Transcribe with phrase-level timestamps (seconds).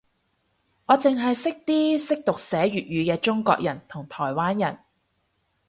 [0.87, 4.79] 我剩係識啲識讀寫粵語嘅中國人同台灣人